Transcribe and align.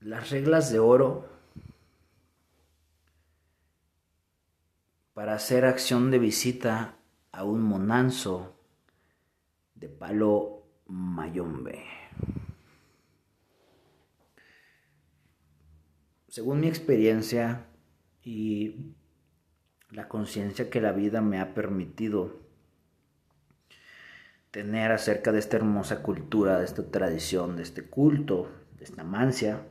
las 0.00 0.30
reglas 0.30 0.72
de 0.72 0.78
oro 0.78 1.28
para 5.12 5.34
hacer 5.34 5.66
acción 5.66 6.10
de 6.10 6.18
visita 6.18 6.96
a 7.32 7.44
un 7.44 7.62
monanzo 7.62 8.56
de 9.74 9.88
palo 9.88 10.62
mayombe. 10.86 11.84
Según 16.28 16.60
mi 16.60 16.68
experiencia 16.68 17.66
y 18.22 18.94
la 19.90 20.08
conciencia 20.08 20.70
que 20.70 20.80
la 20.80 20.92
vida 20.92 21.20
me 21.20 21.40
ha 21.40 21.52
permitido 21.52 22.40
tener 24.50 24.92
acerca 24.92 25.32
de 25.32 25.40
esta 25.40 25.56
hermosa 25.56 26.02
cultura, 26.02 26.58
de 26.58 26.64
esta 26.64 26.90
tradición, 26.90 27.56
de 27.56 27.64
este 27.64 27.84
culto, 27.84 28.48
de 28.78 28.84
esta 28.84 29.04
mancia, 29.04 29.66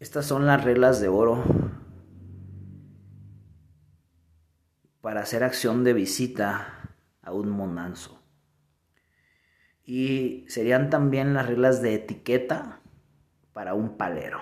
Estas 0.00 0.26
son 0.26 0.46
las 0.46 0.62
reglas 0.62 1.00
de 1.00 1.08
oro 1.08 1.42
para 5.00 5.22
hacer 5.22 5.42
acción 5.42 5.82
de 5.82 5.92
visita 5.92 6.94
a 7.20 7.32
un 7.32 7.50
monanzo. 7.50 8.22
Y 9.84 10.44
serían 10.46 10.88
también 10.88 11.34
las 11.34 11.46
reglas 11.46 11.82
de 11.82 11.94
etiqueta 11.94 12.80
para 13.52 13.74
un 13.74 13.96
palero. 13.96 14.40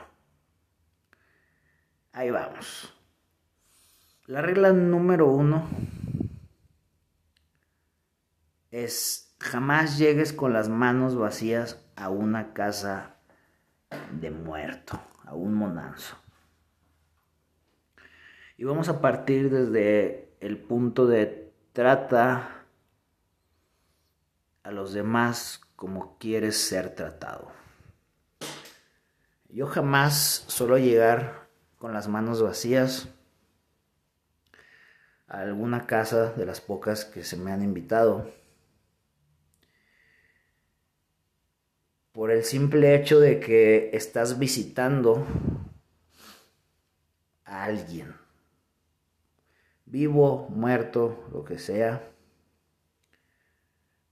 Ahí 2.13 2.31
vamos. 2.31 2.93
La 4.27 4.43
regla 4.43 4.75
número 4.75 5.27
uno 5.27 5.67
es 8.71 9.35
jamás 9.41 9.97
llegues 9.97 10.35
con 10.35 10.53
las 10.53 10.69
manos 10.69 11.17
vacías 11.17 11.83
a 11.97 12.11
una 12.11 12.53
casa 12.53 13.21
de 14.21 14.31
muerto 14.31 15.01
a 15.27 15.35
un 15.35 15.53
monanzo. 15.53 16.17
Y 18.57 18.65
vamos 18.65 18.89
a 18.89 19.01
partir 19.03 19.51
desde 19.51 20.35
el 20.41 20.57
punto 20.57 21.07
de 21.07 21.53
trata 21.75 22.65
a 24.63 24.71
los 24.71 24.95
demás 24.95 25.61
como 25.77 26.17
quieres 26.19 26.57
ser 26.57 26.95
tratado. 26.95 27.53
Yo 29.51 29.67
jamás 29.67 30.45
suelo 30.49 30.79
llegar 30.79 31.49
con 31.79 31.93
las 31.93 32.09
manos 32.09 32.43
vacías 32.43 33.09
a 35.29 35.41
alguna 35.41 35.87
casa 35.87 36.33
de 36.33 36.47
las 36.47 36.61
pocas 36.61 37.05
que 37.05 37.25
se 37.25 37.37
me 37.37 37.53
han 37.53 37.63
invitado. 37.63 38.31
Por 42.17 42.31
el 42.31 42.45
simple 42.45 42.95
hecho 42.95 43.21
de 43.21 43.39
que 43.39 43.91
estás 43.93 44.39
visitando 44.39 45.27
a 47.45 47.65
alguien, 47.65 48.15
vivo, 49.85 50.49
muerto, 50.49 51.29
lo 51.31 51.45
que 51.45 51.59
sea, 51.59 52.09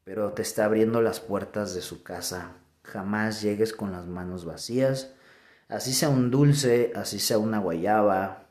pero 0.05 0.35
te 0.35 0.43
está 0.43 0.67
abriendo 0.67 1.01
las 1.01 1.19
puertas 1.19 1.75
de 1.75 1.81
su 1.81 2.03
casa. 2.03 2.59
Jamás 2.83 3.41
llegues 3.41 3.73
con 3.73 3.91
las 3.91 4.05
manos 4.05 4.45
vacías, 4.45 5.15
así 5.69 5.95
sea 5.95 6.11
un 6.11 6.31
dulce, 6.31 6.93
así 6.95 7.19
sea 7.19 7.39
una 7.39 7.59
guayaba, 7.59 8.49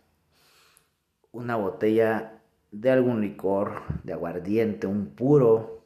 una 1.31 1.57
botella 1.57 2.41
de 2.71 2.89
algún 2.89 3.21
licor, 3.21 3.83
de 4.03 4.13
aguardiente, 4.13 4.87
un 4.87 5.13
puro, 5.13 5.85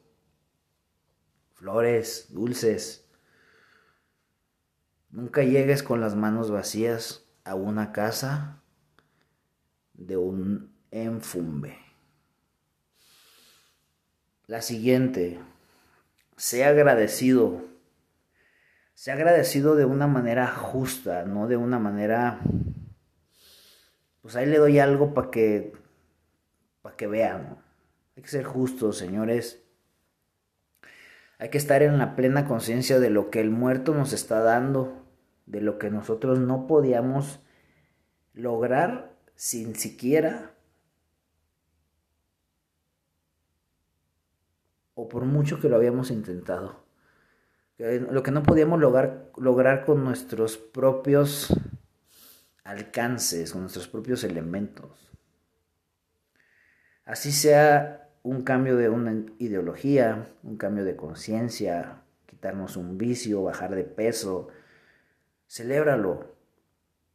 flores, 1.52 2.28
dulces 2.30 3.04
Nunca 5.10 5.42
llegues 5.42 5.82
con 5.82 6.00
las 6.00 6.14
manos 6.14 6.50
vacías 6.50 7.24
a 7.44 7.54
una 7.54 7.92
casa 7.92 8.62
de 9.94 10.16
un 10.16 10.74
enfumbe. 10.90 11.78
La 14.46 14.62
siguiente, 14.62 15.40
sea 16.36 16.68
agradecido. 16.68 17.64
Sea 18.94 19.14
agradecido 19.14 19.76
de 19.76 19.84
una 19.84 20.06
manera 20.06 20.46
justa, 20.48 21.24
no 21.24 21.48
de 21.48 21.56
una 21.56 21.78
manera... 21.78 22.40
Pues 24.22 24.36
ahí 24.36 24.46
le 24.46 24.58
doy 24.58 24.78
algo 24.78 25.14
para 25.14 25.30
que, 25.30 25.72
para 26.82 26.96
que 26.96 27.06
vean. 27.06 27.62
Hay 28.16 28.22
que 28.22 28.28
ser 28.28 28.44
justos, 28.44 28.98
señores. 28.98 29.62
Hay 31.38 31.50
que 31.50 31.58
estar 31.58 31.82
en 31.82 31.98
la 31.98 32.16
plena 32.16 32.46
conciencia 32.46 32.98
de 32.98 33.10
lo 33.10 33.30
que 33.30 33.40
el 33.40 33.50
muerto 33.50 33.94
nos 33.94 34.12
está 34.12 34.40
dando, 34.40 35.06
de 35.46 35.60
lo 35.60 35.78
que 35.78 35.90
nosotros 35.90 36.40
no 36.40 36.66
podíamos 36.66 37.40
lograr 38.34 39.16
sin 39.34 39.76
siquiera 39.76 40.52
o 44.94 45.08
por 45.08 45.24
mucho 45.24 45.60
que 45.60 45.68
lo 45.68 45.76
habíamos 45.76 46.10
intentado. 46.10 46.84
Lo 47.78 48.24
que 48.24 48.32
no 48.32 48.42
podíamos 48.42 48.80
lograr, 48.80 49.30
lograr 49.36 49.84
con 49.84 50.02
nuestros 50.02 50.56
propios 50.56 51.54
alcances, 52.64 53.52
con 53.52 53.60
nuestros 53.60 53.86
propios 53.86 54.24
elementos. 54.24 55.08
Así 57.04 57.30
sea 57.30 58.07
un 58.28 58.42
cambio 58.42 58.76
de 58.76 58.90
una 58.90 59.24
ideología, 59.38 60.28
un 60.42 60.58
cambio 60.58 60.84
de 60.84 60.96
conciencia, 60.96 62.02
quitarnos 62.26 62.76
un 62.76 62.98
vicio, 62.98 63.42
bajar 63.42 63.74
de 63.74 63.84
peso. 63.84 64.48
Celébralo, 65.46 66.36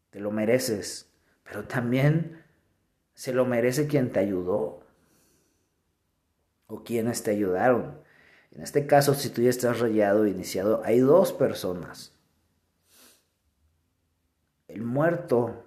te 0.10 0.20
lo 0.20 0.32
mereces, 0.32 1.14
pero 1.44 1.66
también 1.66 2.42
se 3.14 3.32
lo 3.32 3.46
merece 3.46 3.86
quien 3.86 4.12
te 4.12 4.22
ayudó 4.22 4.88
o 6.66 6.84
quienes 6.84 7.22
te 7.22 7.30
ayudaron. 7.30 8.00
En 8.50 8.64
este 8.64 8.88
caso, 8.88 9.14
si 9.14 9.30
tú 9.30 9.44
ya 9.44 9.52
estás 9.52 9.82
rayado, 9.82 10.26
iniciado, 10.26 10.82
hay 10.84 10.98
dos 10.98 11.32
personas. 11.32 12.16
El 14.68 14.82
muerto 14.82 15.64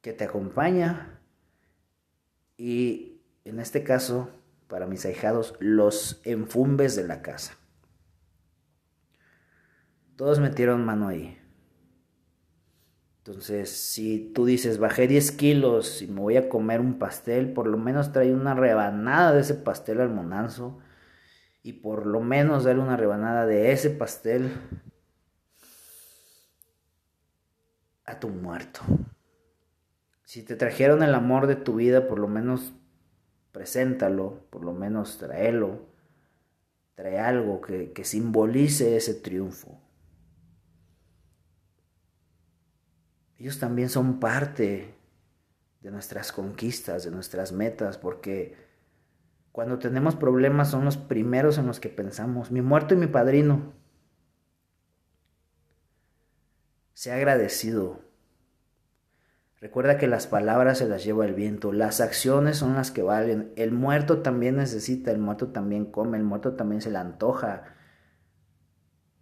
que 0.00 0.12
te 0.12 0.24
acompaña 0.24 1.20
y 2.56 3.20
en 3.44 3.60
este 3.60 3.84
caso 3.84 4.30
para 4.74 4.88
mis 4.88 5.06
ahijados 5.06 5.54
los 5.60 6.20
enfumbes 6.24 6.96
de 6.96 7.06
la 7.06 7.22
casa. 7.22 7.56
Todos 10.16 10.40
metieron 10.40 10.84
mano 10.84 11.06
ahí. 11.06 11.38
Entonces, 13.18 13.70
si 13.70 14.32
tú 14.34 14.44
dices, 14.44 14.78
bajé 14.78 15.06
10 15.06 15.30
kilos 15.30 16.02
y 16.02 16.08
me 16.08 16.20
voy 16.20 16.36
a 16.38 16.48
comer 16.48 16.80
un 16.80 16.98
pastel, 16.98 17.52
por 17.52 17.68
lo 17.68 17.78
menos 17.78 18.10
trae 18.10 18.34
una 18.34 18.54
rebanada 18.54 19.32
de 19.32 19.42
ese 19.42 19.54
pastel 19.54 20.00
al 20.00 20.10
monanzo. 20.10 20.80
Y 21.62 21.74
por 21.74 22.04
lo 22.04 22.18
menos 22.18 22.64
darle 22.64 22.82
una 22.82 22.96
rebanada 22.96 23.46
de 23.46 23.70
ese 23.70 23.90
pastel 23.90 24.50
a 28.06 28.18
tu 28.18 28.28
muerto. 28.28 28.80
Si 30.24 30.42
te 30.42 30.56
trajeron 30.56 31.04
el 31.04 31.14
amor 31.14 31.46
de 31.46 31.54
tu 31.54 31.76
vida, 31.76 32.08
por 32.08 32.18
lo 32.18 32.26
menos 32.26 32.72
preséntalo, 33.54 34.48
por 34.50 34.64
lo 34.64 34.72
menos 34.72 35.16
tráelo, 35.16 35.86
trae 36.96 37.20
algo 37.20 37.60
que, 37.60 37.92
que 37.92 38.04
simbolice 38.04 38.96
ese 38.96 39.14
triunfo. 39.14 39.80
Ellos 43.38 43.60
también 43.60 43.88
son 43.88 44.18
parte 44.18 44.96
de 45.82 45.90
nuestras 45.92 46.32
conquistas, 46.32 47.04
de 47.04 47.12
nuestras 47.12 47.52
metas, 47.52 47.96
porque 47.96 48.56
cuando 49.52 49.78
tenemos 49.78 50.16
problemas 50.16 50.70
son 50.70 50.84
los 50.84 50.96
primeros 50.96 51.56
en 51.56 51.68
los 51.68 51.78
que 51.78 51.90
pensamos, 51.90 52.50
mi 52.50 52.60
muerto 52.60 52.94
y 52.94 52.96
mi 52.96 53.06
padrino. 53.06 53.72
Sea 56.92 57.14
agradecido 57.14 58.00
Recuerda 59.64 59.96
que 59.96 60.08
las 60.08 60.26
palabras 60.26 60.76
se 60.76 60.86
las 60.86 61.04
lleva 61.04 61.24
el 61.24 61.32
viento, 61.32 61.72
las 61.72 62.02
acciones 62.02 62.58
son 62.58 62.74
las 62.74 62.90
que 62.90 63.02
valen. 63.02 63.50
El 63.56 63.72
muerto 63.72 64.20
también 64.20 64.56
necesita, 64.56 65.10
el 65.10 65.16
muerto 65.16 65.52
también 65.52 65.86
come, 65.86 66.18
el 66.18 66.22
muerto 66.22 66.52
también 66.52 66.82
se 66.82 66.90
le 66.90 66.98
antoja. 66.98 67.74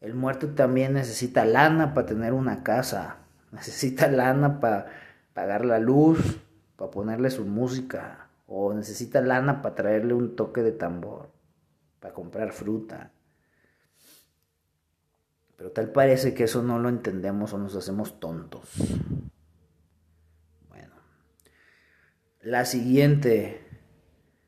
El 0.00 0.15
muerto 0.15 0.49
también 0.49 0.94
necesita 0.94 1.44
lana 1.44 1.94
para 1.94 2.09
tener 2.09 2.33
una 2.33 2.65
casa, 2.65 3.19
necesita 3.53 4.09
lana 4.09 4.59
para 4.59 4.87
pagar 5.33 5.65
la 5.65 5.79
luz, 5.79 6.41
para 6.75 6.91
ponerle 6.91 7.31
su 7.31 7.44
música, 7.44 8.27
o 8.49 8.75
necesita 8.75 9.21
lana 9.21 9.62
para 9.62 9.77
traerle 9.77 10.15
un 10.15 10.35
toque 10.35 10.65
de 10.65 10.73
tambor, 10.73 11.31
para 12.00 12.15
comprar 12.15 12.50
fruta. 12.50 13.12
Pero 15.56 15.71
tal 15.71 15.93
parece 15.93 16.35
que 16.35 16.43
eso 16.43 16.65
no 16.65 16.81
lo 16.81 16.89
entendemos 16.89 17.53
o 17.53 17.59
nos 17.59 17.77
hacemos 17.77 18.19
tontos. 18.19 18.93
La 22.43 22.65
siguiente, 22.65 23.61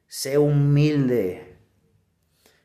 sé 0.08 0.36
humilde. 0.36 1.58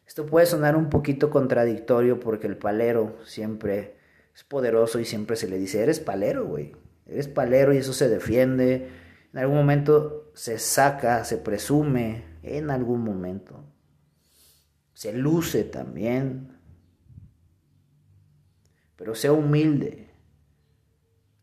Esto 0.07 0.25
puede 0.25 0.47
sonar 0.47 0.75
un 0.75 0.89
poquito 0.89 1.29
contradictorio 1.29 2.19
porque 2.19 2.47
el 2.47 2.57
palero 2.57 3.15
siempre 3.25 3.99
es 4.33 4.43
poderoso 4.43 4.99
y 4.99 5.05
siempre 5.05 5.35
se 5.35 5.47
le 5.47 5.59
dice, 5.59 5.83
eres 5.83 5.99
palero, 5.99 6.47
güey. 6.47 6.75
Eres 7.05 7.27
palero 7.27 7.75
y 7.75 7.77
eso 7.77 7.93
se 7.93 8.09
defiende. 8.09 8.89
En 9.31 9.39
algún 9.39 9.57
momento 9.57 10.31
se 10.33 10.57
saca, 10.57 11.23
se 11.23 11.37
presume, 11.37 12.23
en 12.41 12.71
algún 12.71 13.03
momento. 13.03 13.71
Se 14.93 15.13
luce 15.13 15.63
también. 15.63 16.57
Pero 18.95 19.13
sea 19.13 19.31
humilde. 19.31 20.09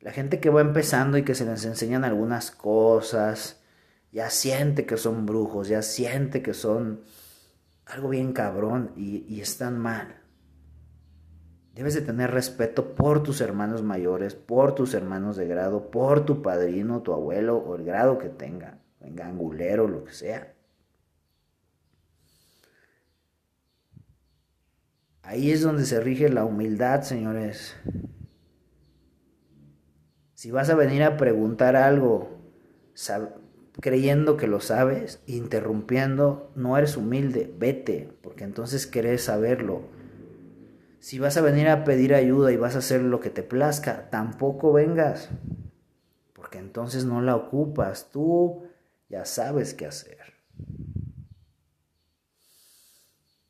La 0.00 0.10
gente 0.10 0.40
que 0.40 0.50
va 0.50 0.60
empezando 0.60 1.18
y 1.18 1.22
que 1.22 1.36
se 1.36 1.44
les 1.44 1.64
enseñan 1.64 2.04
algunas 2.04 2.50
cosas, 2.50 3.62
ya 4.16 4.30
siente 4.30 4.86
que 4.86 4.96
son 4.96 5.26
brujos, 5.26 5.68
ya 5.68 5.82
siente 5.82 6.40
que 6.40 6.54
son 6.54 7.02
algo 7.84 8.08
bien 8.08 8.32
cabrón 8.32 8.92
y, 8.96 9.42
están 9.42 9.78
mal. 9.78 10.22
Debes 11.74 11.92
de 11.92 12.00
tener 12.00 12.30
respeto 12.30 12.94
por 12.94 13.22
tus 13.22 13.42
hermanos 13.42 13.82
mayores, 13.82 14.34
por 14.34 14.74
tus 14.74 14.94
hermanos 14.94 15.36
de 15.36 15.46
grado, 15.46 15.90
por 15.90 16.24
tu 16.24 16.40
padrino, 16.40 17.02
tu 17.02 17.12
abuelo 17.12 17.58
o 17.58 17.76
el 17.76 17.84
grado 17.84 18.16
que 18.16 18.30
tenga, 18.30 18.78
venga 19.00 19.26
angulero, 19.26 19.86
lo 19.86 20.02
que 20.04 20.14
sea. 20.14 20.54
Ahí 25.20 25.50
es 25.50 25.60
donde 25.60 25.84
se 25.84 26.00
rige 26.00 26.30
la 26.30 26.46
humildad, 26.46 27.02
señores. 27.02 27.76
Si 30.32 30.50
vas 30.50 30.70
a 30.70 30.74
venir 30.74 31.02
a 31.02 31.18
preguntar 31.18 31.76
algo, 31.76 32.30
creyendo 33.80 34.36
que 34.36 34.46
lo 34.46 34.60
sabes, 34.60 35.20
interrumpiendo, 35.26 36.50
no 36.54 36.76
eres 36.78 36.96
humilde, 36.96 37.52
vete, 37.58 38.12
porque 38.22 38.44
entonces 38.44 38.86
querés 38.86 39.24
saberlo. 39.24 39.82
Si 40.98 41.18
vas 41.18 41.36
a 41.36 41.42
venir 41.42 41.68
a 41.68 41.84
pedir 41.84 42.14
ayuda 42.14 42.52
y 42.52 42.56
vas 42.56 42.74
a 42.74 42.78
hacer 42.78 43.02
lo 43.02 43.20
que 43.20 43.30
te 43.30 43.42
plazca, 43.42 44.08
tampoco 44.10 44.72
vengas, 44.72 45.28
porque 46.32 46.58
entonces 46.58 47.04
no 47.04 47.20
la 47.20 47.36
ocupas, 47.36 48.10
tú 48.10 48.66
ya 49.08 49.24
sabes 49.24 49.74
qué 49.74 49.86
hacer. 49.86 50.18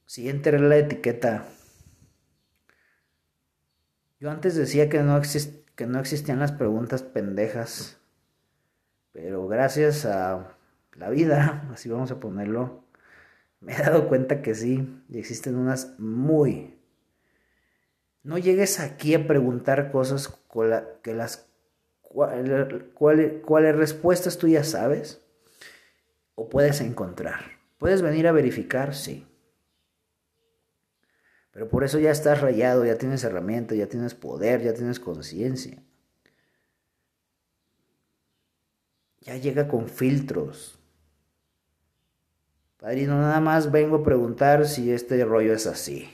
Siguiente 0.07 0.51
regla 0.51 0.75
de 0.75 0.81
etiqueta. 0.83 1.47
Yo 4.19 4.31
antes 4.31 4.55
decía 4.55 4.89
que 4.89 5.03
no, 5.03 5.21
que 5.77 5.87
no 5.87 6.01
existían 6.01 6.39
las 6.39 6.53
preguntas 6.53 7.03
pendejas 7.03 7.99
pero 9.17 9.49
gracias 9.49 10.05
a 10.05 10.55
la 10.95 11.09
vida, 11.09 11.67
así 11.73 11.89
vamos 11.89 12.11
a 12.11 12.21
ponerlo, 12.21 12.85
me 13.61 13.73
he 13.73 13.79
dado 13.79 14.09
cuenta 14.09 14.43
que 14.43 14.55
sí, 14.55 15.03
existen 15.11 15.57
unas 15.57 15.99
muy... 15.99 16.79
No 18.23 18.37
llegues 18.37 18.79
aquí 18.79 19.15
a 19.15 19.27
preguntar 19.27 19.91
cosas 19.91 20.39
que 21.03 21.15
las 21.15 21.49
cuáles 22.93 23.77
respuestas 23.77 24.37
tú 24.37 24.49
ya 24.49 24.65
sabes 24.65 25.23
o 26.35 26.51
puedes 26.51 26.81
encontrar. 26.81 27.41
Puedes 27.79 28.03
venir 28.03 28.27
a 28.27 28.33
verificar, 28.33 28.95
sí. 28.95 29.27
Pero 31.53 31.69
por 31.69 31.85
eso 31.85 32.01
ya 32.01 32.11
estás 32.11 32.41
rayado, 32.41 32.85
ya 32.85 32.99
tienes 32.99 33.23
herramienta, 33.23 33.77
ya 33.77 33.87
tienes 33.87 34.15
poder, 34.15 34.61
ya 34.61 34.75
tienes 34.75 34.99
conciencia. 34.99 35.86
Ya 39.21 39.37
llega 39.37 39.69
con 39.69 39.89
filtros. 39.89 40.79
Padrino, 42.79 43.19
nada 43.19 43.41
más 43.41 43.71
vengo 43.71 43.97
a 43.97 44.03
preguntar 44.05 44.67
si 44.67 44.93
este 44.93 45.25
rollo 45.25 45.53
es 45.53 45.67
así. 45.67 46.09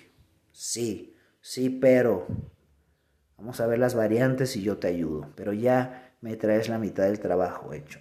Sí, 0.53 1.17
sí, 1.41 1.71
pero 1.71 2.27
vamos 3.37 3.61
a 3.61 3.67
ver 3.67 3.79
las 3.79 3.95
variantes 3.95 4.57
y 4.57 4.63
yo 4.63 4.79
te 4.79 4.89
ayudo. 4.89 5.33
Pero 5.35 5.53
ya 5.53 6.15
me 6.21 6.37
traes 6.37 6.69
la 6.69 6.79
mitad 6.79 7.05
del 7.05 7.21
trabajo 7.21 7.73
hecho. 7.73 8.01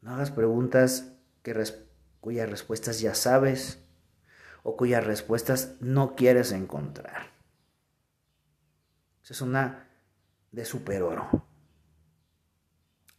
No 0.00 0.14
hagas 0.14 0.30
preguntas 0.30 1.12
cuyas 2.20 2.48
respuestas 2.48 3.00
ya 3.00 3.14
sabes 3.14 3.84
o 4.62 4.76
cuyas 4.76 5.04
respuestas 5.04 5.76
no 5.80 6.14
quieres 6.14 6.52
encontrar. 6.52 7.32
Esa 9.22 9.34
es 9.34 9.40
una 9.40 9.88
de 10.52 10.64
superoro. 10.64 11.47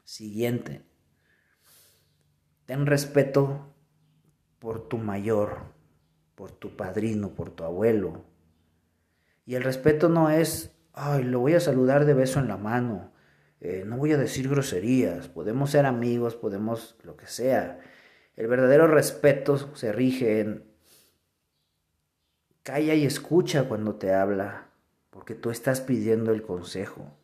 Siguiente. 0.09 0.81
Ten 2.65 2.87
respeto 2.87 3.75
por 4.57 4.89
tu 4.89 4.97
mayor, 4.97 5.65
por 6.33 6.49
tu 6.49 6.75
padrino, 6.75 7.35
por 7.35 7.51
tu 7.51 7.63
abuelo. 7.63 8.25
Y 9.45 9.53
el 9.53 9.63
respeto 9.63 10.09
no 10.09 10.31
es, 10.31 10.75
ay, 10.93 11.25
lo 11.25 11.41
voy 11.41 11.53
a 11.53 11.59
saludar 11.59 12.05
de 12.05 12.15
beso 12.15 12.39
en 12.39 12.47
la 12.47 12.57
mano, 12.57 13.13
eh, 13.61 13.83
no 13.85 13.97
voy 13.97 14.11
a 14.11 14.17
decir 14.17 14.49
groserías, 14.49 15.27
podemos 15.29 15.69
ser 15.69 15.85
amigos, 15.85 16.35
podemos 16.35 16.97
lo 17.03 17.15
que 17.15 17.27
sea. 17.27 17.79
El 18.35 18.47
verdadero 18.47 18.87
respeto 18.87 19.75
se 19.75 19.91
rige 19.91 20.39
en 20.39 20.63
calla 22.63 22.95
y 22.95 23.05
escucha 23.05 23.65
cuando 23.69 23.93
te 23.97 24.11
habla, 24.11 24.71
porque 25.11 25.35
tú 25.35 25.51
estás 25.51 25.81
pidiendo 25.81 26.31
el 26.31 26.41
consejo. 26.41 27.18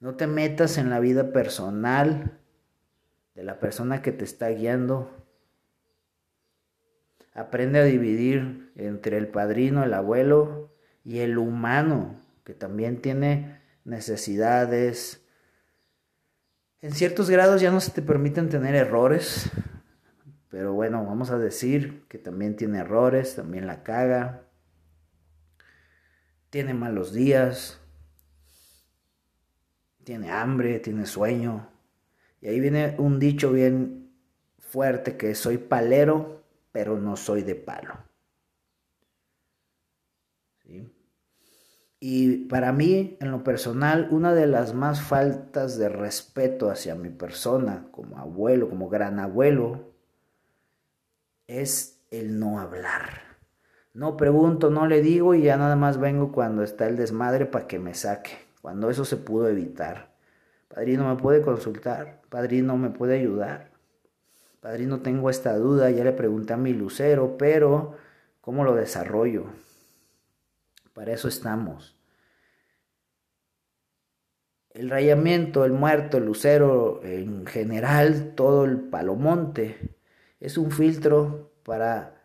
No 0.00 0.14
te 0.14 0.26
metas 0.26 0.78
en 0.78 0.88
la 0.88 0.98
vida 0.98 1.30
personal 1.32 2.38
de 3.34 3.44
la 3.44 3.60
persona 3.60 4.00
que 4.00 4.12
te 4.12 4.24
está 4.24 4.48
guiando. 4.48 5.10
Aprende 7.34 7.78
a 7.78 7.84
dividir 7.84 8.72
entre 8.76 9.18
el 9.18 9.28
padrino, 9.28 9.84
el 9.84 9.92
abuelo 9.92 10.74
y 11.04 11.18
el 11.18 11.36
humano, 11.36 12.18
que 12.44 12.54
también 12.54 13.02
tiene 13.02 13.60
necesidades. 13.84 15.22
En 16.80 16.92
ciertos 16.92 17.28
grados 17.28 17.60
ya 17.60 17.70
no 17.70 17.80
se 17.80 17.92
te 17.92 18.00
permiten 18.00 18.48
tener 18.48 18.74
errores, 18.74 19.50
pero 20.48 20.72
bueno, 20.72 21.04
vamos 21.04 21.30
a 21.30 21.38
decir 21.38 22.06
que 22.08 22.18
también 22.18 22.56
tiene 22.56 22.78
errores, 22.78 23.36
también 23.36 23.66
la 23.66 23.82
caga, 23.82 24.44
tiene 26.48 26.72
malos 26.74 27.12
días, 27.12 27.79
tiene 30.10 30.32
hambre, 30.32 30.80
tiene 30.80 31.06
sueño. 31.06 31.68
Y 32.40 32.48
ahí 32.48 32.58
viene 32.58 32.96
un 32.98 33.20
dicho 33.20 33.52
bien 33.52 34.10
fuerte 34.58 35.16
que 35.16 35.36
soy 35.36 35.56
palero, 35.56 36.42
pero 36.72 36.98
no 36.98 37.16
soy 37.16 37.42
de 37.42 37.54
palo. 37.54 37.94
Y 42.00 42.46
para 42.48 42.72
mí, 42.72 43.18
en 43.20 43.30
lo 43.30 43.44
personal, 43.44 44.08
una 44.10 44.34
de 44.34 44.48
las 44.48 44.74
más 44.74 45.00
faltas 45.00 45.78
de 45.78 45.88
respeto 45.88 46.72
hacia 46.72 46.96
mi 46.96 47.10
persona 47.10 47.86
como 47.92 48.18
abuelo, 48.18 48.68
como 48.68 48.88
gran 48.88 49.20
abuelo, 49.20 49.92
es 51.46 52.02
el 52.10 52.36
no 52.36 52.58
hablar. 52.58 53.38
No 53.94 54.16
pregunto, 54.16 54.70
no 54.70 54.88
le 54.88 55.02
digo 55.02 55.36
y 55.36 55.42
ya 55.42 55.56
nada 55.56 55.76
más 55.76 56.00
vengo 56.00 56.32
cuando 56.32 56.64
está 56.64 56.88
el 56.88 56.96
desmadre 56.96 57.46
para 57.46 57.68
que 57.68 57.78
me 57.78 57.94
saque 57.94 58.49
cuando 58.60 58.90
eso 58.90 59.04
se 59.04 59.16
pudo 59.16 59.48
evitar. 59.48 60.14
Padrino, 60.68 61.08
¿me 61.08 61.20
puede 61.20 61.42
consultar? 61.42 62.22
Padrino, 62.28 62.76
¿me 62.76 62.90
puede 62.90 63.18
ayudar? 63.18 63.70
Padrino, 64.60 65.00
tengo 65.00 65.30
esta 65.30 65.56
duda, 65.56 65.90
ya 65.90 66.04
le 66.04 66.12
pregunté 66.12 66.52
a 66.52 66.58
mi 66.58 66.74
lucero, 66.74 67.36
pero 67.38 67.96
¿cómo 68.40 68.62
lo 68.62 68.74
desarrollo? 68.74 69.46
Para 70.92 71.12
eso 71.12 71.28
estamos. 71.28 71.96
El 74.70 74.90
rayamiento, 74.90 75.64
el 75.64 75.72
muerto, 75.72 76.18
el 76.18 76.26
lucero, 76.26 77.00
en 77.02 77.46
general, 77.46 78.34
todo 78.36 78.64
el 78.64 78.78
palomonte, 78.78 79.96
es 80.38 80.58
un 80.58 80.70
filtro 80.70 81.50
para 81.64 82.22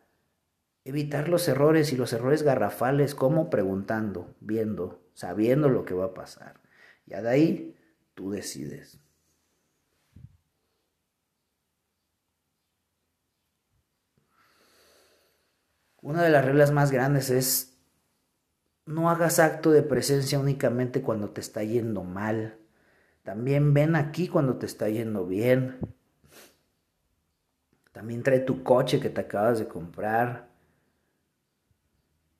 evitar 0.83 1.29
los 1.29 1.47
errores 1.47 1.91
y 1.93 1.97
los 1.97 2.13
errores 2.13 2.43
garrafales, 2.43 3.15
como 3.15 3.49
preguntando, 3.49 4.35
viendo, 4.41 5.04
sabiendo 5.15 5.69
lo 5.69 5.85
que 5.85 5.95
va 5.95 6.05
a 6.05 6.13
pasar. 6.13 6.59
Ya 7.07 7.21
de 7.23 7.29
ahí 7.29 7.77
tú 8.13 8.29
decides. 8.29 8.99
Una 16.01 16.21
de 16.21 16.29
las 16.29 16.45
reglas 16.45 16.71
más 16.71 16.91
grandes 16.91 17.31
es 17.31 17.79
no 18.85 19.09
hagas 19.09 19.39
acto 19.39 19.71
de 19.71 19.81
presencia 19.81 20.37
únicamente 20.37 21.01
cuando 21.01 21.31
te 21.31 21.41
está 21.41 21.63
yendo 21.63 22.03
mal. 22.03 22.59
También 23.23 23.73
ven 23.73 23.95
aquí 23.95 24.27
cuando 24.27 24.57
te 24.57 24.67
está 24.67 24.87
yendo 24.87 25.25
bien. 25.25 25.79
También 27.91 28.21
trae 28.21 28.41
tu 28.41 28.61
coche 28.61 28.99
que 28.99 29.09
te 29.09 29.21
acabas 29.21 29.57
de 29.57 29.67
comprar. 29.67 30.49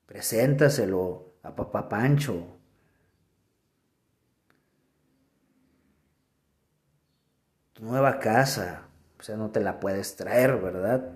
Preséntaselo 0.06 1.34
a 1.42 1.56
papá 1.56 1.88
Pancho 1.88 2.55
tu 7.76 7.84
nueva 7.84 8.18
casa. 8.18 8.88
O 9.18 9.22
sea, 9.22 9.36
no 9.36 9.50
te 9.50 9.60
la 9.60 9.80
puedes 9.80 10.16
traer, 10.16 10.56
¿verdad? 10.60 11.12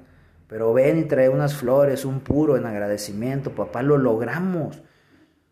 Pero 0.47 0.73
ven 0.73 0.99
y 0.99 1.05
trae 1.05 1.29
unas 1.29 1.55
flores, 1.55 2.05
un 2.05 2.21
puro 2.21 2.57
en 2.57 2.67
agradecimiento. 2.67 3.55
Papá, 3.55 3.83
lo 3.83 3.99
logramos. 3.99 4.83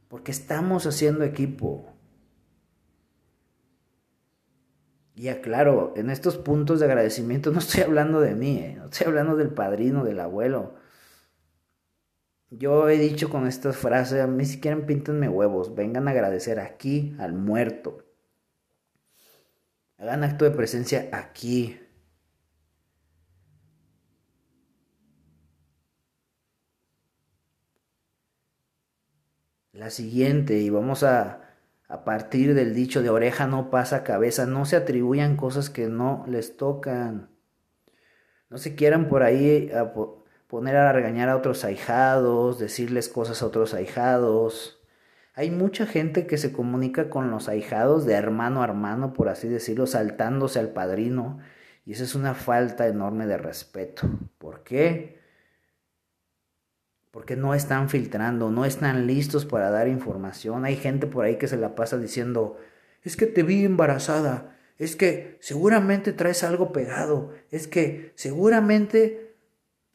Porque 0.09 0.33
estamos 0.33 0.87
haciendo 0.87 1.25
equipo. 1.25 1.93
Y 5.15 5.29
aclaro, 5.29 5.95
en 5.97 6.11
estos 6.11 6.37
puntos 6.37 6.79
de 6.79 6.87
agradecimiento 6.87 7.51
no 7.53 7.59
estoy 7.59 7.83
hablando 7.83 8.21
de 8.21 8.35
mí, 8.35 8.59
¿eh? 8.59 8.77
no 8.79 8.85
estoy 8.85 9.09
hablando 9.09 9.37
del 9.37 9.49
padrino, 9.49 10.05
del 10.05 10.21
abuelo. 10.21 10.75
Yo 12.51 12.89
he 12.89 12.99
dicho 12.99 13.29
con 13.29 13.47
estas 13.47 13.77
frases, 13.77 14.23
a 14.23 14.27
mí 14.27 14.45
si 14.47 14.61
quieren 14.61 14.87
píntenme 14.87 15.29
huevos, 15.29 15.75
vengan 15.75 16.09
a 16.09 16.13
agradecer 16.13 16.61
aquí 16.61 17.15
al 17.19 17.35
muerto. 17.35 18.08
Hagan 19.99 20.23
acto 20.23 20.45
de 20.45 20.53
presencia 20.53 21.09
aquí. 21.13 21.81
La 29.73 29.91
siguiente, 29.91 30.59
y 30.59 30.71
vamos 30.71 31.03
a, 31.03 31.49
a 31.89 32.05
partir 32.05 32.55
del 32.55 32.75
dicho 32.75 33.03
de 33.03 33.11
oreja 33.11 33.47
no 33.47 33.71
pasa 33.71 34.05
cabeza, 34.05 34.47
no 34.47 34.67
se 34.67 34.77
atribuyan 34.77 35.37
cosas 35.37 35.71
que 35.71 35.89
no 35.89 36.25
les 36.29 36.57
tocan. 36.57 37.31
No 38.51 38.59
se 38.59 38.75
quieran 38.77 39.09
por 39.09 39.23
ahí 39.23 39.71
a 39.73 39.93
poner 40.47 40.77
a 40.77 40.93
regañar 40.93 41.29
a 41.29 41.37
otros 41.37 41.65
ahijados, 41.65 42.59
decirles 42.59 43.09
cosas 43.09 43.43
a 43.43 43.47
otros 43.47 43.75
ahijados. 43.75 44.78
Hay 45.39 45.53
mucha 45.53 45.87
gente 45.87 46.27
que 46.27 46.37
se 46.37 46.51
comunica 46.51 47.11
con 47.11 47.31
los 47.31 47.49
ahijados 47.49 48.05
de 48.05 48.15
hermano 48.15 48.61
a 48.61 48.65
hermano, 48.65 49.13
por 49.13 49.29
así 49.29 49.47
decirlo, 49.47 49.87
saltándose 49.87 50.59
al 50.59 50.71
padrino. 50.71 51.39
Y 51.87 51.93
esa 51.93 52.03
es 52.03 52.17
una 52.17 52.35
falta 52.35 52.89
enorme 52.89 53.25
de 53.29 53.39
respeto. 53.39 54.09
¿Por 54.39 54.65
qué? 54.65 55.17
porque 57.13 57.37
no 57.37 57.55
están 57.55 57.89
filtrando, 57.89 58.51
no 58.51 58.65
están 58.65 59.07
listos 59.07 59.45
para 59.47 59.71
dar 59.71 59.89
información. 59.89 60.65
Hay 60.65 60.77
gente 60.77 61.07
por 61.07 61.25
ahí 61.25 61.37
que 61.37 61.49
se 61.49 61.57
la 61.57 61.75
pasa 61.75 61.99
diciendo, 61.99 62.59
es 63.03 63.17
que 63.17 63.27
te 63.27 63.43
vi 63.43 63.65
embarazada, 63.65 64.57
es 64.77 64.97
que 64.97 65.39
seguramente 65.41 66.13
traes 66.13 66.45
algo 66.45 66.73
pegado, 66.73 67.33
es 67.51 67.67
que 67.67 68.13
seguramente, 68.15 69.35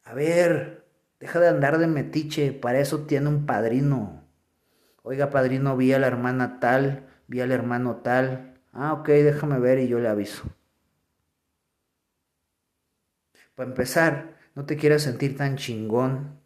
a 0.04 0.14
ver, 0.14 0.84
deja 1.20 1.40
de 1.40 1.48
andar 1.48 1.78
de 1.78 1.86
metiche, 1.86 2.52
para 2.52 2.80
eso 2.80 3.06
tiene 3.06 3.28
un 3.28 3.46
padrino. 3.46 4.23
Oiga, 5.06 5.28
padrino, 5.28 5.76
vi 5.76 5.92
a 5.92 5.98
la 5.98 6.06
hermana 6.06 6.60
tal, 6.60 7.06
vi 7.26 7.42
al 7.42 7.52
hermano 7.52 7.96
tal. 7.96 8.54
Ah, 8.72 8.94
ok, 8.94 9.06
déjame 9.08 9.58
ver 9.58 9.78
y 9.78 9.86
yo 9.86 9.98
le 9.98 10.08
aviso. 10.08 10.44
Para 13.54 13.68
empezar, 13.68 14.34
no 14.54 14.64
te 14.64 14.78
quieras 14.78 15.02
sentir 15.02 15.36
tan 15.36 15.56
chingón 15.56 16.40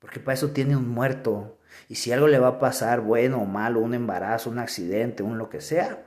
porque 0.00 0.18
para 0.18 0.34
eso 0.34 0.50
tiene 0.50 0.76
un 0.76 0.88
muerto. 0.88 1.58
Y 1.88 1.94
si 1.94 2.10
algo 2.10 2.26
le 2.26 2.40
va 2.40 2.48
a 2.48 2.58
pasar, 2.58 3.02
bueno 3.02 3.40
o 3.40 3.46
malo, 3.46 3.80
un 3.80 3.94
embarazo, 3.94 4.50
un 4.50 4.58
accidente, 4.58 5.22
un 5.22 5.38
lo 5.38 5.48
que 5.48 5.60
sea, 5.60 6.04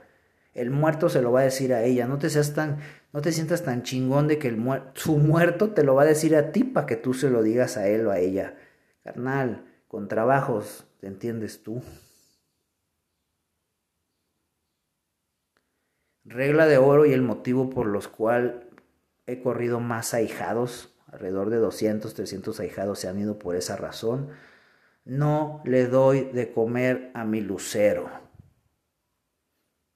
el 0.53 0.69
muerto 0.69 1.07
se 1.07 1.21
lo 1.21 1.31
va 1.31 1.41
a 1.41 1.43
decir 1.43 1.73
a 1.73 1.83
ella. 1.83 2.07
No 2.07 2.17
te 2.17 2.29
seas 2.29 2.53
tan, 2.53 2.79
no 3.13 3.21
te 3.21 3.31
sientas 3.31 3.63
tan 3.63 3.83
chingón 3.83 4.27
de 4.27 4.37
que 4.37 4.49
el 4.49 4.61
su 4.95 5.17
muerto 5.17 5.71
te 5.71 5.83
lo 5.83 5.95
va 5.95 6.01
a 6.01 6.05
decir 6.05 6.35
a 6.35 6.51
ti 6.51 6.65
para 6.65 6.85
que 6.85 6.97
tú 6.97 7.13
se 7.13 7.29
lo 7.29 7.41
digas 7.41 7.77
a 7.77 7.87
él 7.87 8.05
o 8.05 8.11
a 8.11 8.19
ella. 8.19 8.57
Carnal, 9.03 9.68
con 9.89 10.07
trabajos, 10.07 10.85
¿te 10.99 11.07
entiendes 11.07 11.63
tú? 11.63 11.81
Regla 16.23 16.67
de 16.67 16.77
oro 16.77 17.07
y 17.07 17.11
el 17.11 17.23
motivo 17.23 17.71
por 17.71 17.87
los 17.87 18.07
cual 18.07 18.69
he 19.25 19.41
corrido 19.41 19.79
más 19.79 20.13
ahijados 20.13 20.95
alrededor 21.07 21.49
de 21.49 21.57
200, 21.57 22.13
300 22.13 22.59
ahijados 22.59 22.99
se 22.99 23.07
han 23.07 23.19
ido 23.19 23.39
por 23.39 23.55
esa 23.55 23.77
razón. 23.77 24.29
No 25.05 25.63
le 25.65 25.87
doy 25.87 26.25
de 26.25 26.51
comer 26.51 27.09
a 27.15 27.25
mi 27.25 27.41
lucero. 27.41 28.11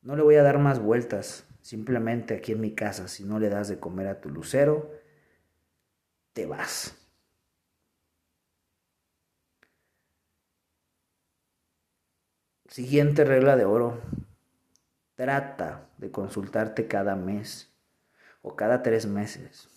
No 0.02 0.16
le 0.16 0.24
voy 0.24 0.36
a 0.36 0.44
dar 0.44 0.58
más 0.58 0.80
vueltas. 0.80 1.46
Simplemente 1.62 2.34
aquí 2.34 2.54
en 2.54 2.62
mi 2.62 2.74
casa, 2.74 3.08
si 3.08 3.26
no 3.26 3.38
le 3.38 3.50
das 3.50 3.68
de 3.68 3.80
comer 3.80 4.08
a 4.08 4.22
tu 4.22 4.30
lucero, 4.30 4.92
te 6.34 6.48
vas. 6.48 7.03
Siguiente 12.74 13.24
regla 13.24 13.56
de 13.56 13.66
oro. 13.66 14.02
Trata 15.14 15.90
de 16.00 16.10
consultarte 16.10 16.88
cada 16.88 17.16
mes 17.16 17.72
o 18.42 18.56
cada 18.56 18.82
tres 18.82 19.06
meses 19.06 19.70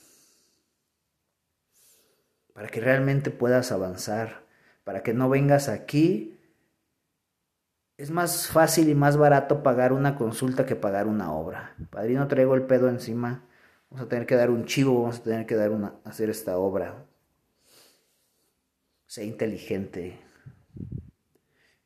para 2.55 2.69
que 2.69 2.81
realmente 2.81 3.31
puedas 3.31 3.71
avanzar, 3.71 4.47
para 4.83 5.03
que 5.03 5.13
no 5.13 5.29
vengas 5.29 5.69
aquí. 5.69 6.41
Es 7.99 8.11
más 8.11 8.47
fácil 8.47 8.89
y 8.89 8.95
más 8.95 9.19
barato 9.19 9.63
pagar 9.63 9.93
una 9.93 10.17
consulta 10.17 10.65
que 10.65 10.75
pagar 10.75 11.07
una 11.07 11.35
obra. 11.35 11.75
Padrino, 11.91 12.27
traigo 12.29 12.55
el 12.55 12.63
pedo 12.63 12.89
encima. 12.89 13.45
Vamos 13.91 14.07
a 14.07 14.09
tener 14.09 14.25
que 14.25 14.37
dar 14.37 14.49
un 14.49 14.65
chivo, 14.65 15.03
vamos 15.03 15.19
a 15.19 15.23
tener 15.23 15.45
que 15.45 15.55
dar 15.55 15.71
una, 15.71 15.97
hacer 16.05 16.31
esta 16.31 16.57
obra. 16.57 17.05
Sé 19.05 19.27
inteligente. 19.27 20.26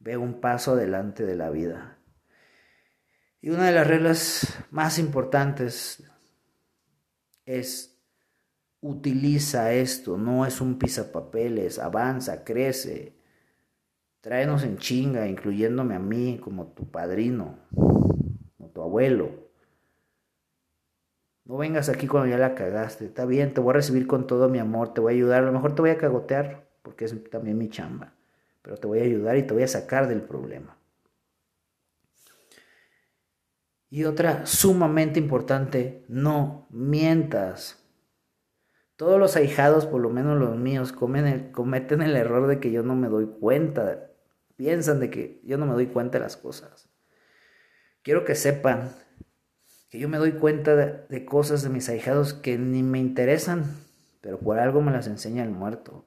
Ve 0.01 0.17
un 0.17 0.41
paso 0.41 0.73
adelante 0.73 1.25
de 1.25 1.37
la 1.37 1.51
vida. 1.51 1.99
Y 3.41 3.51
una 3.51 3.67
de 3.67 3.73
las 3.73 3.87
reglas 3.87 4.59
más 4.71 4.99
importantes 4.99 6.03
es 7.47 7.91
utiliza 8.81 9.73
esto, 9.73 10.17
no 10.17 10.47
es 10.47 10.61
un 10.61 10.79
pisapapeles, 10.79 11.79
avanza, 11.79 12.45
crece, 12.45 13.17
tráenos 14.21 14.65
en 14.65 14.79
chinga, 14.79 15.27
incluyéndome 15.27 15.95
a 15.95 15.99
mí 15.99 16.39
como 16.43 16.69
tu 16.69 16.91
padrino, 16.91 17.59
como 17.75 18.71
tu 18.73 18.83
abuelo. 18.83 19.51
No 21.45 21.57
vengas 21.57 21.89
aquí 21.89 22.07
cuando 22.07 22.31
ya 22.31 22.39
la 22.39 22.55
cagaste, 22.55 23.07
está 23.07 23.27
bien, 23.27 23.53
te 23.53 23.61
voy 23.61 23.71
a 23.71 23.75
recibir 23.75 24.07
con 24.07 24.27
todo 24.27 24.49
mi 24.49 24.59
amor, 24.59 24.95
te 24.95 25.01
voy 25.01 25.13
a 25.13 25.17
ayudar, 25.17 25.43
a 25.43 25.47
lo 25.47 25.53
mejor 25.53 25.75
te 25.75 25.83
voy 25.83 25.91
a 25.91 25.99
cagotear, 25.99 26.69
porque 26.83 27.05
es 27.07 27.31
también 27.31 27.59
mi 27.59 27.69
chamba, 27.69 28.15
pero 28.63 28.77
te 28.77 28.87
voy 28.87 29.01
a 29.01 29.05
ayudar 29.05 29.37
y 29.37 29.43
te 29.43 29.55
voy 29.55 29.63
a 29.63 29.69
sacar 29.69 30.09
del 30.09 30.23
problema. 30.23 30.77
Y 33.89 34.05
otra 34.05 34.47
sumamente 34.47 35.19
importante, 35.19 36.05
no 36.09 36.69
mientas. 36.71 37.85
Todos 38.97 39.19
los 39.19 39.35
ahijados, 39.35 39.87
por 39.87 40.01
lo 40.01 40.11
menos 40.11 40.39
los 40.39 40.57
míos, 40.57 40.93
cometen 40.93 42.03
el 42.03 42.17
error 42.17 42.47
de 42.47 42.61
que 42.61 42.71
yo 42.71 42.83
no 42.83 42.95
me 42.95 43.09
doy 43.09 43.27
cuenta. 43.27 44.11
Piensan 44.57 45.01
de 45.01 45.11
que 45.11 45.41
yo 45.43 45.59
no 45.59 45.67
me 45.67 45.73
doy 45.73 45.87
cuenta 45.87 46.19
de 46.19 46.25
las 46.25 46.37
cosas. 46.37 46.89
Quiero 48.03 48.25
que 48.25 48.35
sepan 48.35 48.91
que 49.91 49.99
yo 49.99 50.09
me 50.09 50.19
doy 50.19 50.33
cuenta 50.33 50.77
de, 50.77 51.25
cosas 51.25 51.63
de 51.63 51.69
mis 51.69 51.89
ahijados 51.89 52.33
que 52.33 52.57
ni 52.59 52.83
me 52.83 53.01
interesan, 53.01 53.65
pero 54.21 54.39
por 54.39 54.59
algo 54.59 54.81
me 54.81 54.93
las 54.93 55.09
enseña 55.09 55.43
el 55.43 55.51
muerto. 55.51 56.05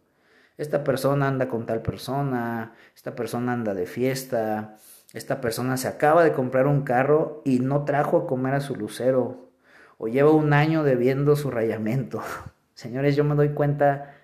Esta 0.58 0.84
persona 0.84 1.28
anda 1.28 1.48
con 1.48 1.66
tal 1.66 1.82
persona, 1.82 2.74
esta 2.96 3.16
persona 3.16 3.54
anda 3.54 3.74
de 3.74 3.86
fiesta, 3.86 4.78
esta 5.14 5.42
persona 5.42 5.78
se 5.78 5.88
acaba 5.88 6.24
de 6.24 6.34
comprar 6.34 6.68
un 6.68 6.84
carro 6.84 7.42
y 7.46 7.60
no 7.60 7.86
trajo 7.86 8.18
a 8.18 8.28
comer 8.28 8.54
a 8.54 8.62
su 8.62 8.76
lucero, 8.76 9.52
o 9.98 10.08
lleva 10.08 10.32
un 10.32 10.54
año 10.54 10.84
debiendo 10.84 11.36
su 11.36 11.50
rayamiento. 11.52 12.22
Señores, 12.74 13.16
yo 13.16 13.24
me 13.24 13.36
doy 13.36 13.50
cuenta 13.50 14.16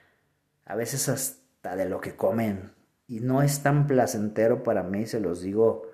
a 0.65 0.75
veces 0.75 1.09
hasta 1.09 1.75
de 1.75 1.89
lo 1.89 2.01
que 2.01 2.15
comen 2.15 2.73
y 3.07 3.21
no 3.21 3.41
es 3.41 3.63
tan 3.63 3.87
placentero 3.87 4.63
para 4.63 4.83
mí, 4.83 5.05
se 5.07 5.19
los 5.19 5.41
digo 5.41 5.89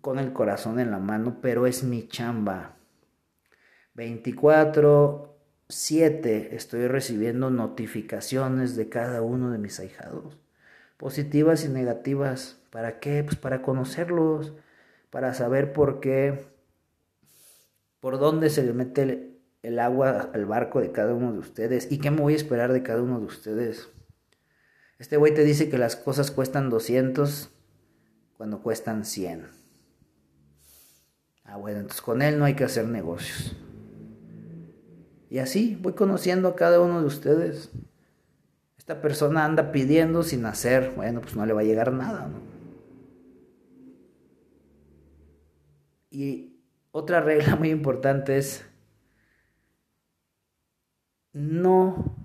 con 0.00 0.18
el 0.18 0.32
corazón 0.32 0.80
en 0.80 0.90
la 0.90 0.98
mano, 0.98 1.38
pero 1.40 1.66
es 1.66 1.82
mi 1.82 2.08
chamba. 2.08 2.76
24, 3.94 5.35
7 5.68 6.54
estoy 6.54 6.86
recibiendo 6.86 7.50
notificaciones 7.50 8.76
de 8.76 8.88
cada 8.88 9.22
uno 9.22 9.50
de 9.50 9.58
mis 9.58 9.80
ahijados, 9.80 10.38
positivas 10.96 11.64
y 11.64 11.68
negativas. 11.68 12.60
¿Para 12.70 13.00
qué? 13.00 13.24
Pues 13.24 13.36
para 13.36 13.62
conocerlos, 13.62 14.52
para 15.10 15.34
saber 15.34 15.72
por 15.72 15.98
qué, 15.98 16.46
por 17.98 18.18
dónde 18.18 18.50
se 18.50 18.62
le 18.62 18.72
mete 18.72 19.40
el 19.62 19.78
agua 19.80 20.30
al 20.32 20.46
barco 20.46 20.80
de 20.80 20.92
cada 20.92 21.14
uno 21.14 21.32
de 21.32 21.40
ustedes. 21.40 21.90
¿Y 21.90 21.98
qué 21.98 22.12
me 22.12 22.20
voy 22.20 22.34
a 22.34 22.36
esperar 22.36 22.72
de 22.72 22.84
cada 22.84 23.02
uno 23.02 23.18
de 23.18 23.26
ustedes? 23.26 23.88
Este 24.98 25.16
güey 25.16 25.34
te 25.34 25.42
dice 25.42 25.68
que 25.68 25.78
las 25.78 25.96
cosas 25.96 26.30
cuestan 26.30 26.70
200 26.70 27.50
cuando 28.36 28.62
cuestan 28.62 29.04
100. 29.04 29.48
Ah, 31.44 31.56
bueno, 31.56 31.80
entonces 31.80 32.02
con 32.02 32.22
él 32.22 32.38
no 32.38 32.44
hay 32.44 32.54
que 32.54 32.64
hacer 32.64 32.86
negocios. 32.86 33.56
Y 35.28 35.38
así 35.38 35.78
voy 35.80 35.94
conociendo 35.94 36.48
a 36.48 36.56
cada 36.56 36.80
uno 36.80 37.00
de 37.00 37.06
ustedes. 37.06 37.70
Esta 38.78 39.00
persona 39.00 39.44
anda 39.44 39.72
pidiendo 39.72 40.22
sin 40.22 40.46
hacer. 40.46 40.92
Bueno, 40.94 41.20
pues 41.20 41.34
no 41.36 41.44
le 41.44 41.52
va 41.52 41.62
a 41.62 41.64
llegar 41.64 41.92
nada, 41.92 42.28
¿no? 42.28 42.38
Y 46.10 46.56
Otra 46.92 47.20
regla 47.20 47.56
muy 47.56 47.68
importante 47.68 48.38
es 48.38 48.64
no 51.34 52.16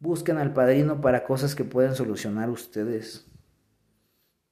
busquen 0.00 0.38
al 0.38 0.52
padrino 0.52 1.00
para 1.00 1.22
cosas 1.22 1.54
que 1.54 1.62
pueden 1.62 1.94
solucionar 1.94 2.50
ustedes. 2.50 3.30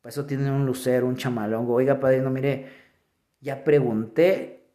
Para 0.00 0.10
eso 0.10 0.24
tienen 0.24 0.52
un 0.52 0.66
lucero, 0.66 1.08
un 1.08 1.16
chamalongo. 1.16 1.74
Oiga, 1.74 1.98
padrino, 1.98 2.30
mire, 2.30 2.70
ya 3.40 3.64
pregunté, 3.64 4.70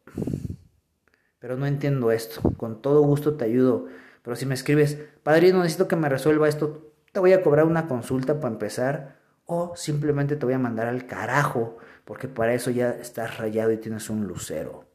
pero 1.44 1.58
no 1.58 1.66
entiendo 1.66 2.10
esto. 2.10 2.40
Con 2.56 2.80
todo 2.80 3.02
gusto 3.02 3.36
te 3.36 3.44
ayudo. 3.44 3.84
Pero 4.22 4.34
si 4.34 4.46
me 4.46 4.54
escribes, 4.54 4.96
padrino, 5.22 5.58
necesito 5.58 5.86
que 5.88 5.94
me 5.94 6.08
resuelva 6.08 6.48
esto, 6.48 6.90
te 7.12 7.20
voy 7.20 7.34
a 7.34 7.42
cobrar 7.42 7.66
una 7.66 7.86
consulta 7.86 8.40
para 8.40 8.54
empezar. 8.54 9.18
O 9.44 9.76
simplemente 9.76 10.36
te 10.36 10.46
voy 10.46 10.54
a 10.54 10.58
mandar 10.58 10.86
al 10.86 11.06
carajo, 11.06 11.76
porque 12.06 12.28
para 12.28 12.54
eso 12.54 12.70
ya 12.70 12.92
estás 12.92 13.36
rayado 13.36 13.72
y 13.72 13.76
tienes 13.76 14.08
un 14.08 14.26
lucero. 14.26 14.86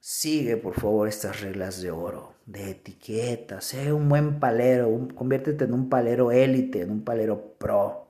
Sigue 0.00 0.56
por 0.56 0.72
favor 0.72 1.08
estas 1.08 1.42
reglas 1.42 1.82
de 1.82 1.90
oro, 1.90 2.36
de 2.46 2.70
etiqueta, 2.70 3.60
sé 3.60 3.92
un 3.92 4.08
buen 4.08 4.40
palero, 4.40 5.08
conviértete 5.14 5.64
en 5.64 5.74
un 5.74 5.90
palero 5.90 6.32
élite, 6.32 6.80
en 6.80 6.90
un 6.90 7.04
palero 7.04 7.54
pro. 7.58 8.03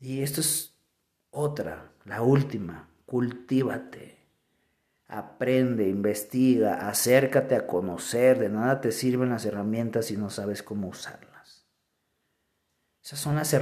Y 0.00 0.22
esto 0.22 0.40
es 0.40 0.74
otra, 1.30 1.92
la 2.06 2.22
última, 2.22 2.88
cultívate. 3.04 4.18
Aprende, 5.06 5.88
investiga, 5.88 6.88
acércate 6.88 7.54
a 7.54 7.66
conocer, 7.66 8.38
de 8.38 8.48
nada 8.48 8.80
te 8.80 8.92
sirven 8.92 9.30
las 9.30 9.44
herramientas 9.44 10.06
si 10.06 10.16
no 10.16 10.30
sabes 10.30 10.62
cómo 10.62 10.88
usarlas. 10.88 11.66
Esos 13.02 13.18
son, 13.18 13.34
las 13.34 13.54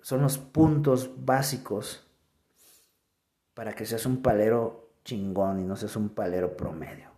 son 0.00 0.22
los 0.22 0.38
puntos 0.38 1.10
básicos 1.24 2.06
para 3.54 3.72
que 3.74 3.86
seas 3.86 4.06
un 4.06 4.22
palero 4.22 4.92
chingón 5.04 5.60
y 5.60 5.64
no 5.64 5.74
seas 5.74 5.96
un 5.96 6.10
palero 6.10 6.56
promedio. 6.56 7.10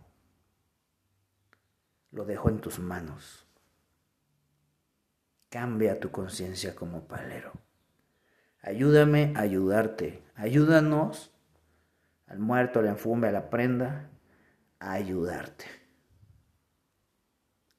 Lo 2.11 2.25
dejo 2.25 2.49
en 2.49 2.59
tus 2.59 2.79
manos. 2.79 3.45
Cambia 5.49 5.99
tu 5.99 6.09
conciencia 6.09 6.73
como 6.73 7.07
palero. 7.07 7.62
Ayúdame 8.63 9.33
a 9.35 9.41
ayudarte. 9.41 10.23
Ayúdanos 10.35 11.31
al 12.25 12.39
muerto, 12.39 12.79
al 12.79 12.87
enfume, 12.87 13.27
a 13.27 13.31
la 13.31 13.49
prenda, 13.49 14.09
a 14.79 14.93
ayudarte. 14.93 15.65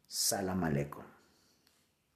Salam 0.07 0.63
aleikum. 0.63 1.14